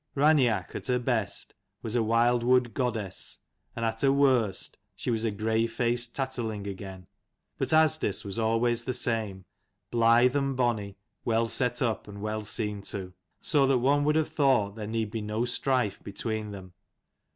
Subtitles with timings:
[0.15, 1.53] Raineach at her best
[1.83, 3.37] was a wild wood goddess,
[3.75, 7.05] and at her worst she was a grey faced tatterling again:
[7.59, 9.45] but Asdis was always the same,
[9.91, 13.13] blithe and bonny, well set up and well seen to.
[13.41, 16.73] So that one would have thought there need be no strife between them.